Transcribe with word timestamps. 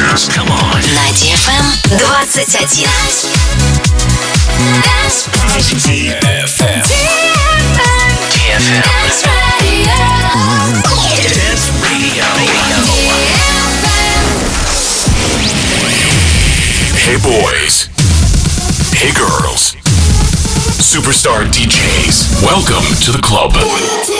dance. 0.00 0.28
Come 0.28 0.48
on. 0.50 0.80
На 0.94 1.12
DFM 1.12 1.64
21. 1.88 2.26
Dance 4.82 5.28
DFM. 5.84 6.82
DFM. 8.20 8.72
Dance 8.82 9.24
Radio. 9.60 9.96
Dance 11.28 11.68
Radio. 11.84 12.24
Hey 16.96 17.16
boys. 17.18 17.88
Hey 18.94 19.12
girls. 19.12 19.76
Superstar 20.80 21.44
DJs. 21.44 22.42
Welcome 22.42 22.86
to 23.04 23.12
the 23.12 23.20
club. 23.22 24.19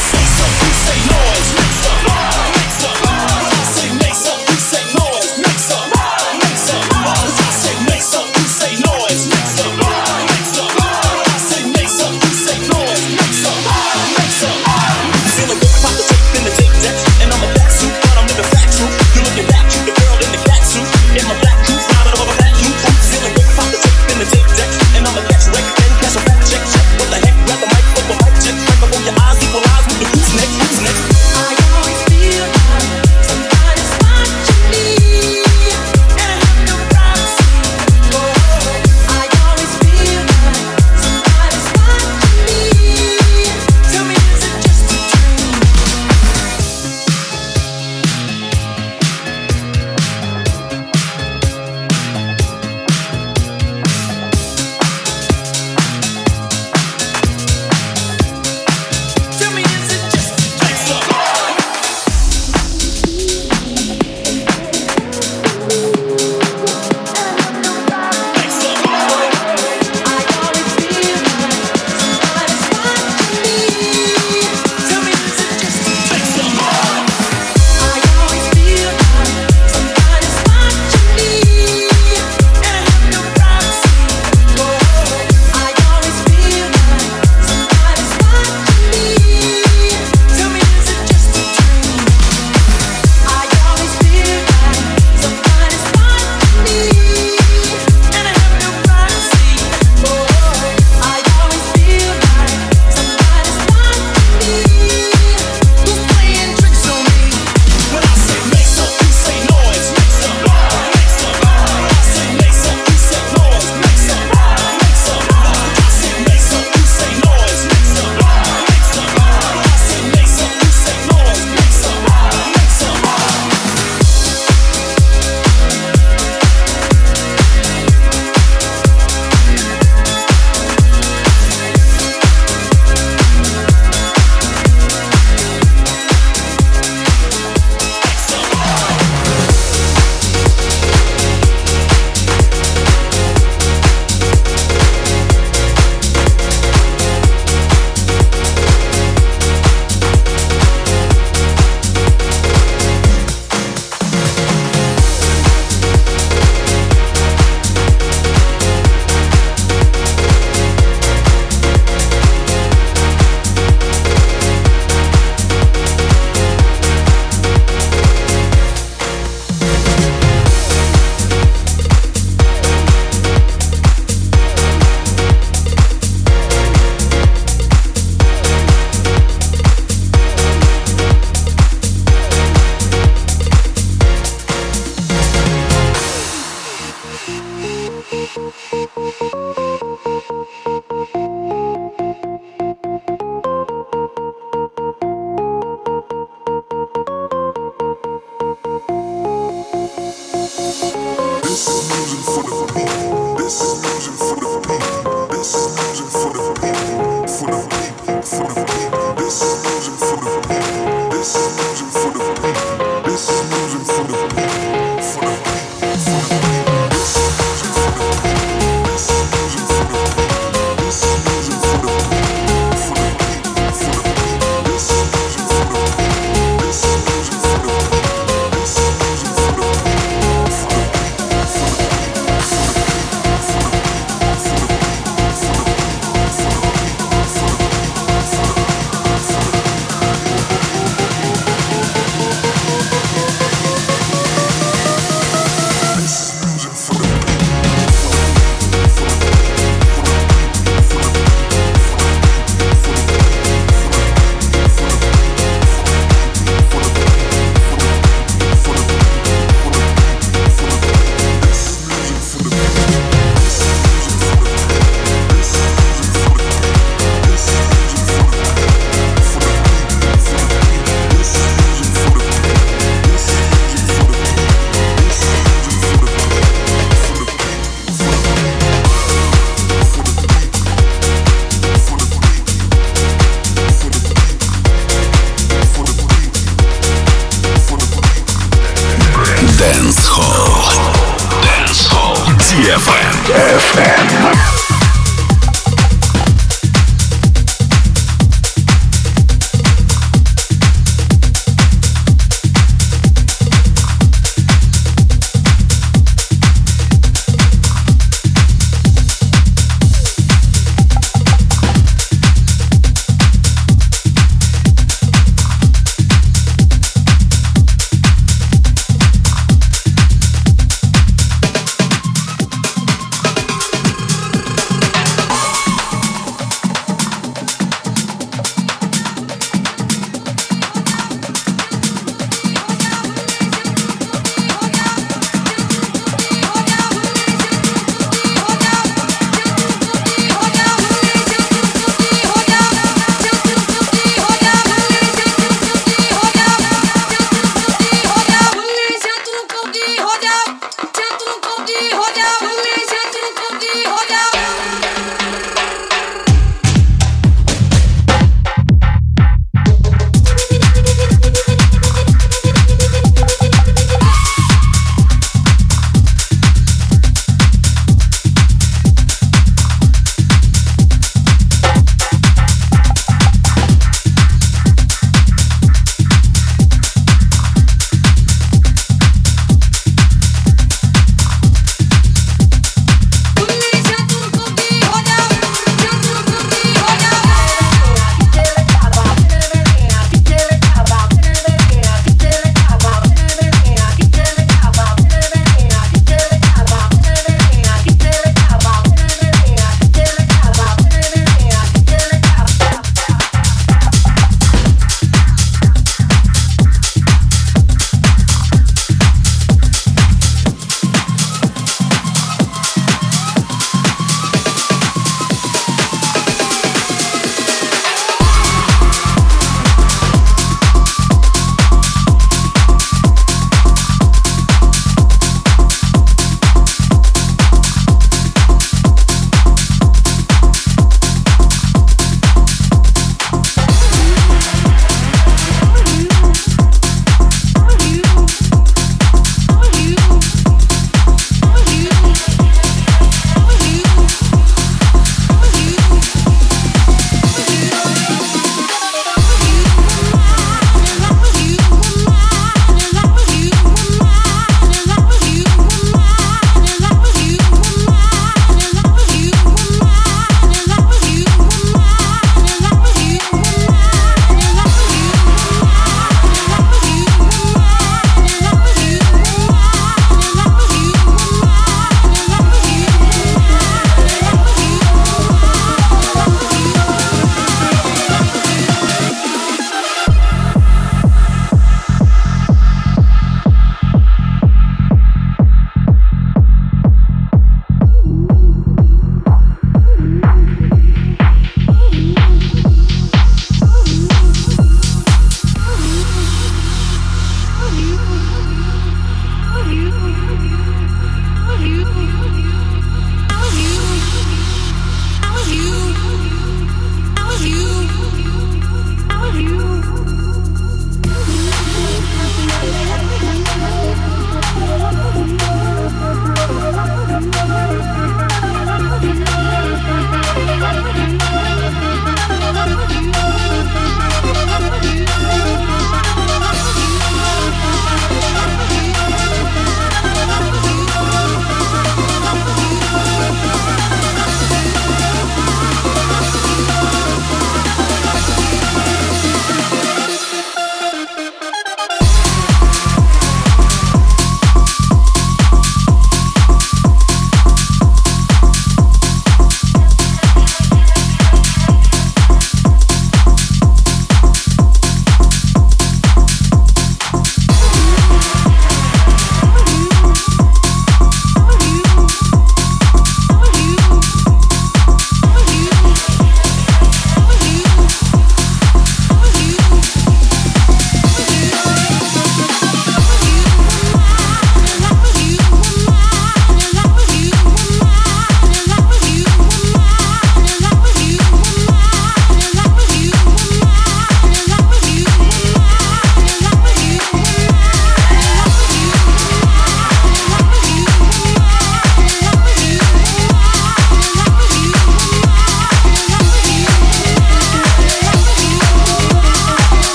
Dance 289.71 290.05
Hall. 290.05 291.41
Dance 291.41 291.87
Hall. 291.87 292.15
DFM. 292.43 293.15
FM. 293.31 294.60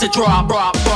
to 0.00 0.08
draw, 0.08 0.42
bra, 0.42 0.72
bra. 0.72 0.89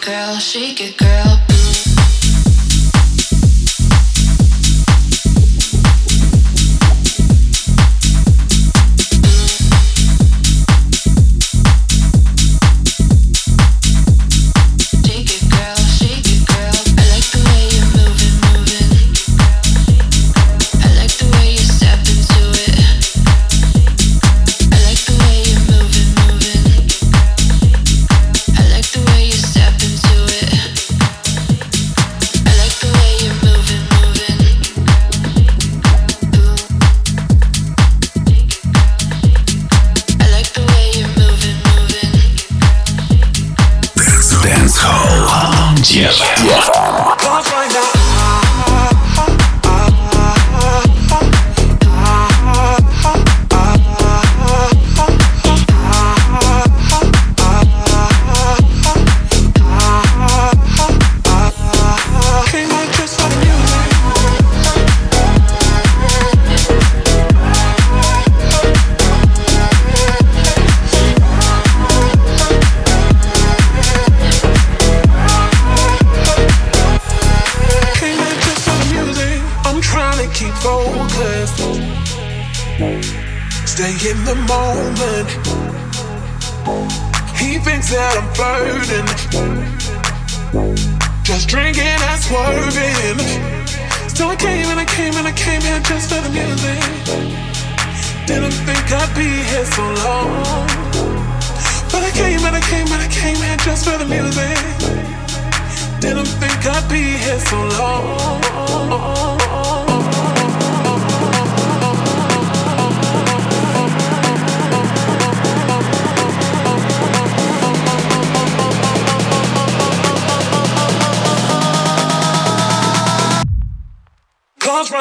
Girl, 0.00 0.36
shake 0.38 0.80
it, 0.80 0.96
girl. 0.96 1.31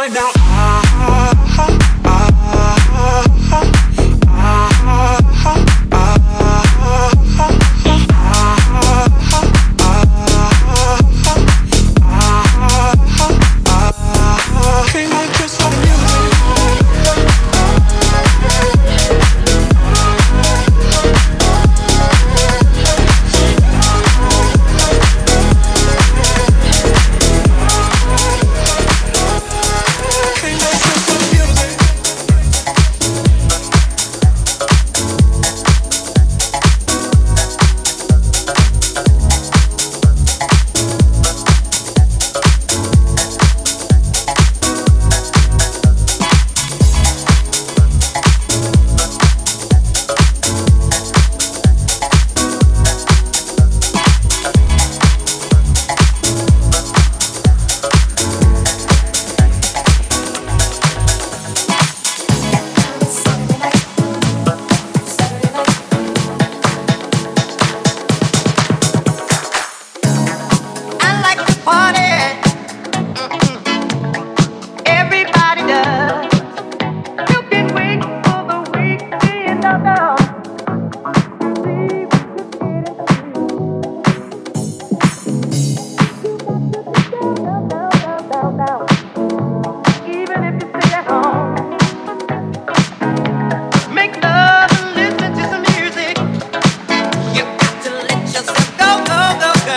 Right 0.01 0.40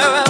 go, 0.00 0.23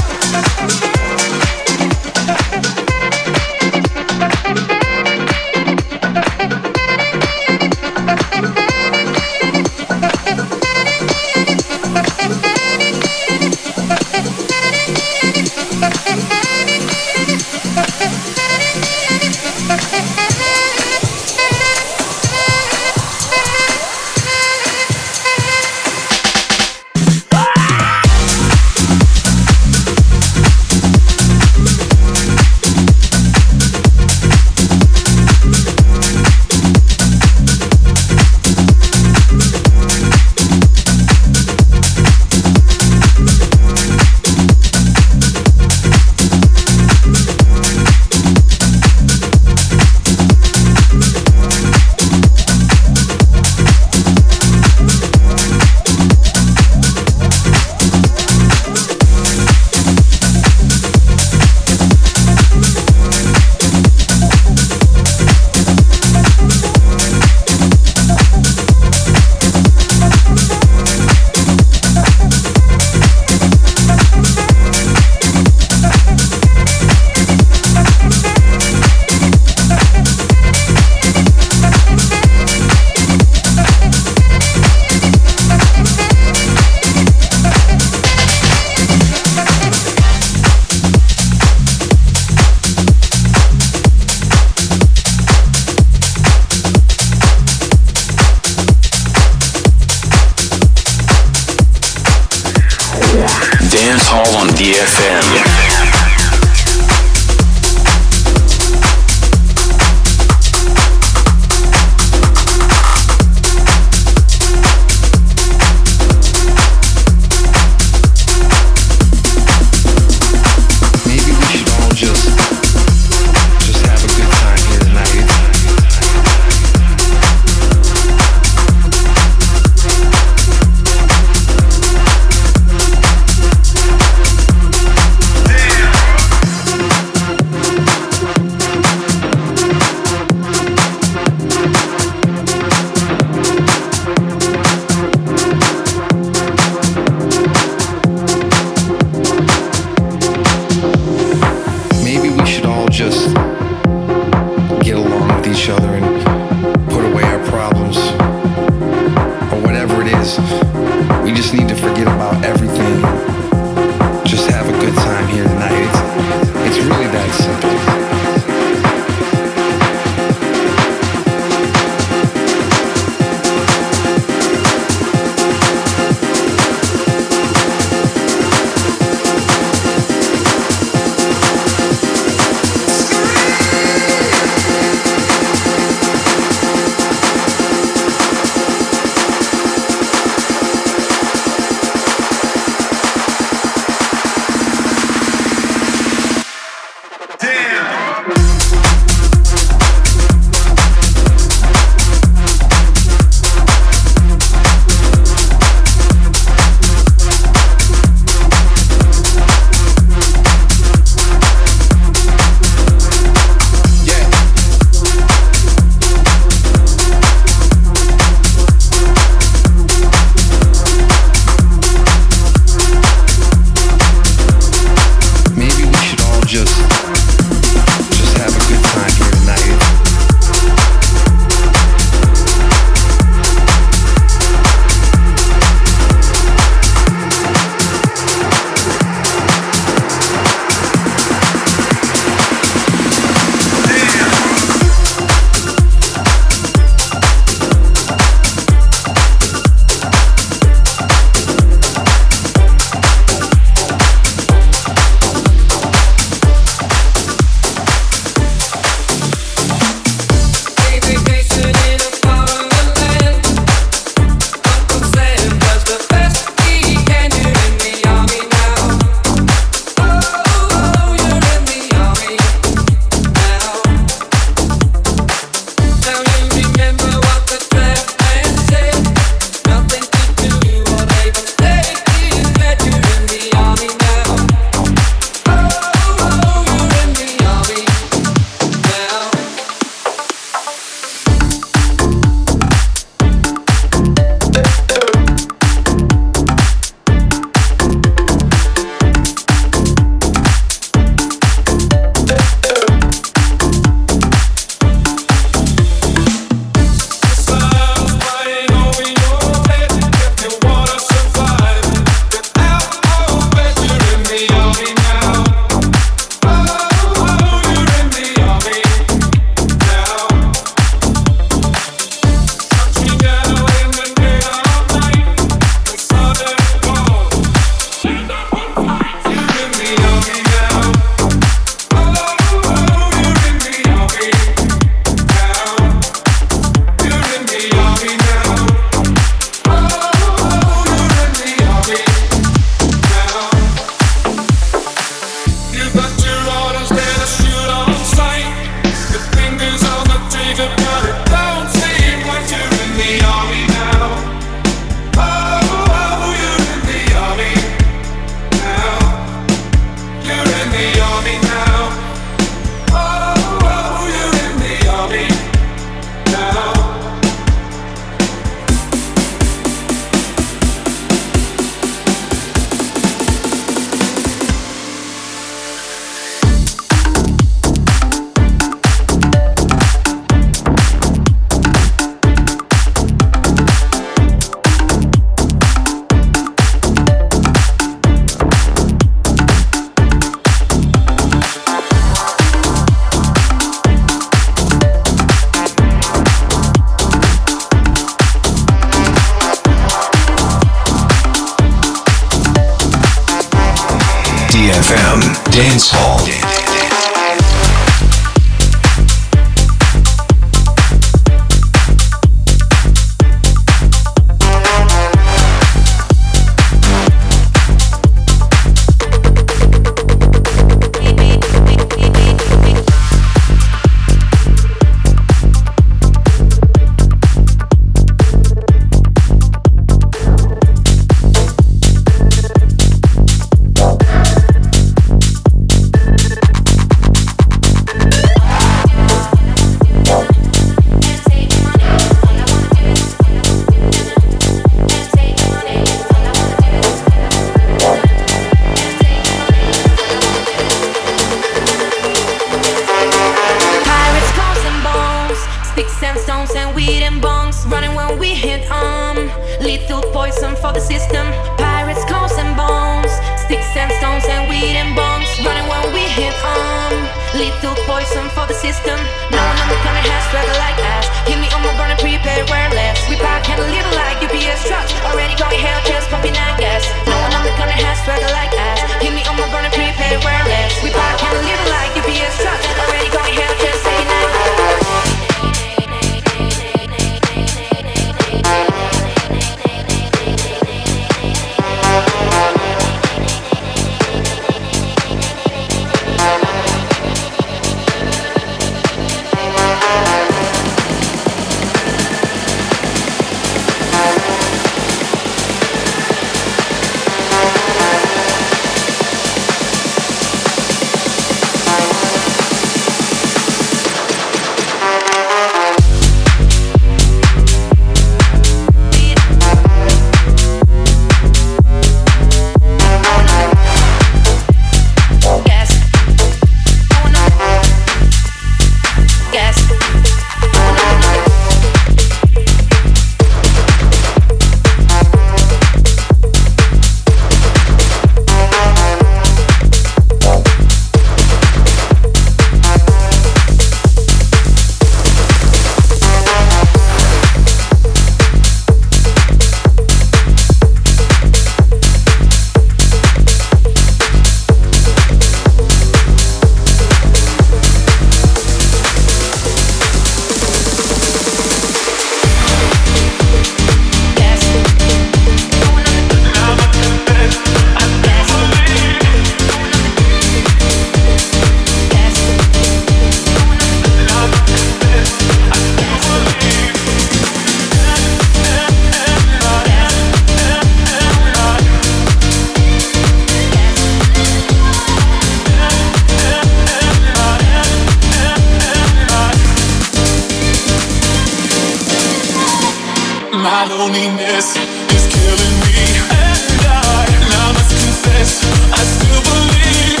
My 593.32 593.64
loneliness 593.66 594.56
is 594.56 595.06
killing 595.06 595.56
me, 595.68 595.76
and 596.10 596.64
I, 596.64 597.04
I 597.04 597.52
must 597.52 597.70
confess, 597.70 598.42
I 598.72 598.82
still 598.82 599.20
believe. 599.20 600.00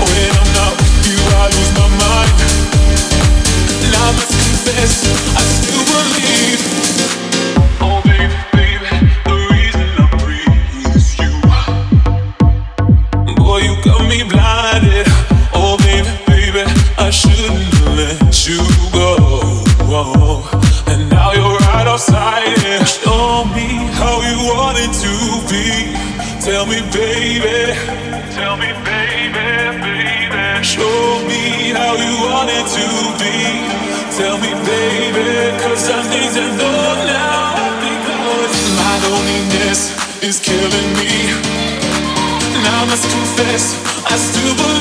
When 0.00 0.30
I'm 0.40 0.52
not 0.56 0.72
with 0.80 1.08
you, 1.08 1.18
I 1.36 1.44
lose 1.52 1.72
my 1.76 1.88
mind. 2.00 2.36
I 3.94 4.12
must 4.12 4.32
confess, 4.32 5.04
I 5.36 5.42
still 5.42 5.84
believe. 5.84 7.25
confess, 43.36 43.74
I 44.10 44.16
still 44.16 44.56
believe. 44.56 44.75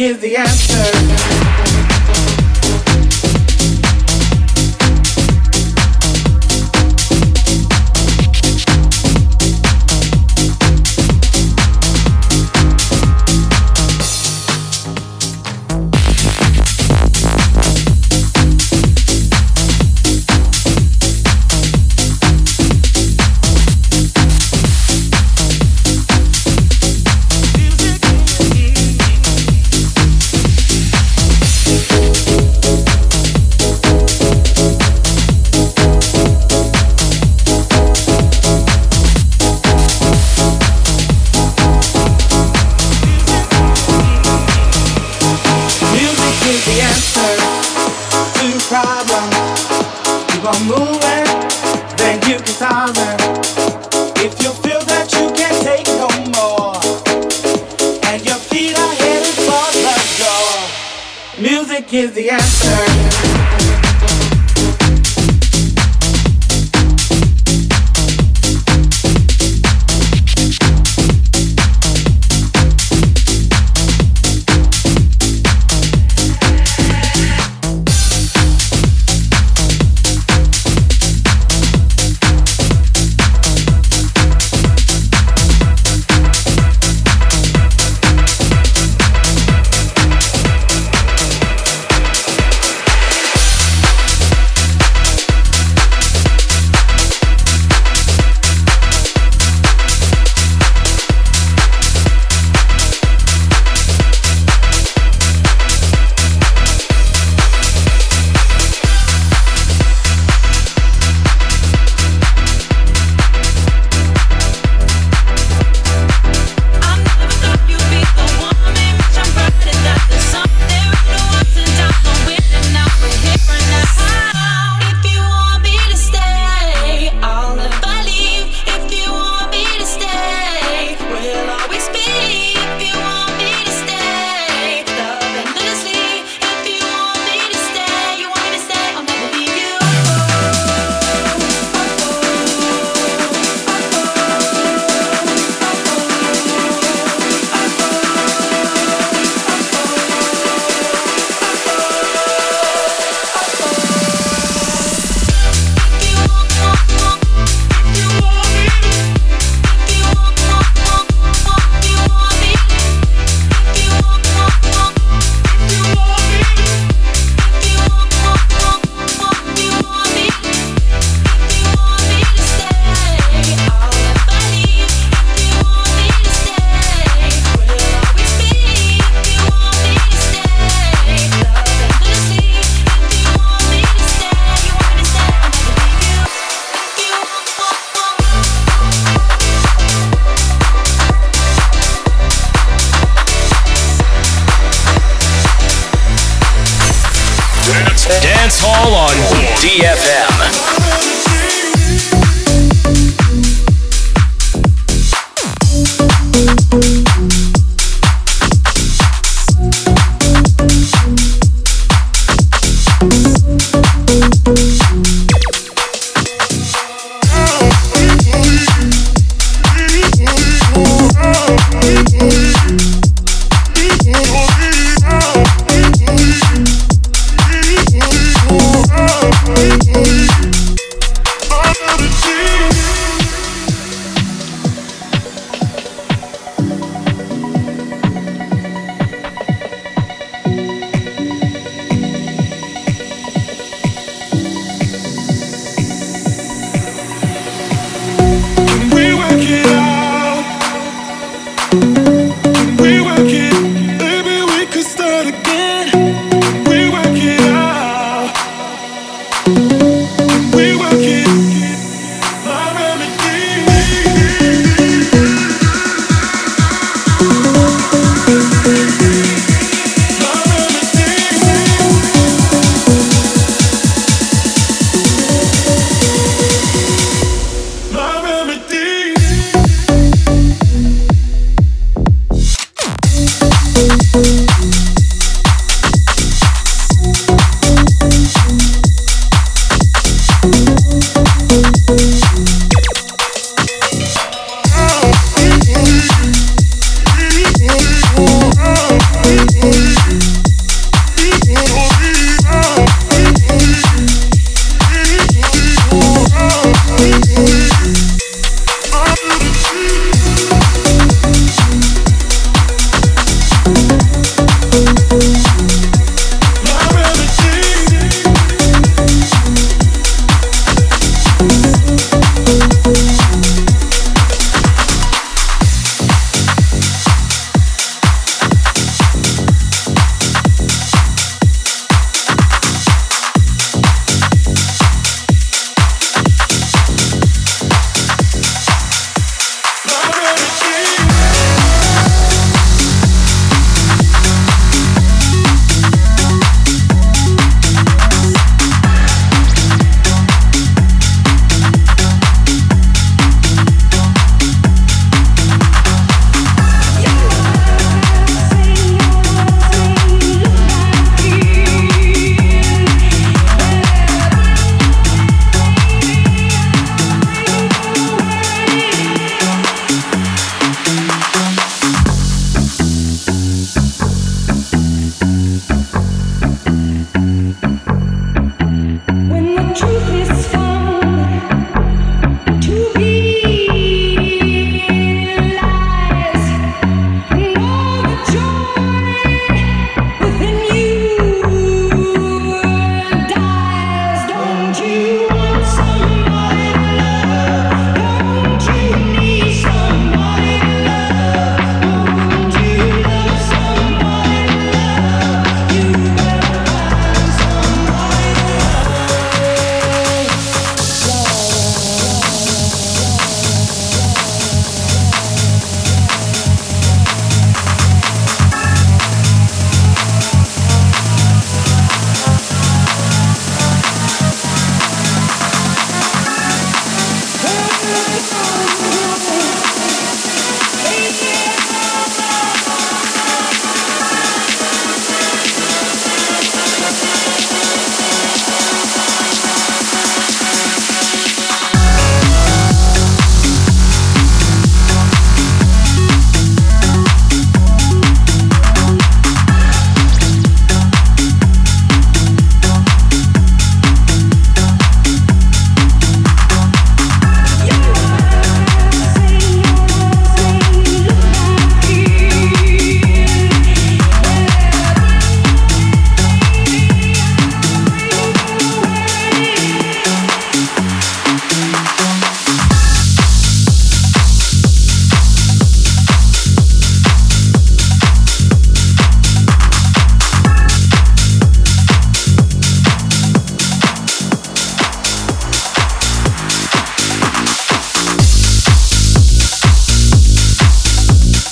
Is 0.00 0.18
the 0.18 0.36
answer. 0.36 1.23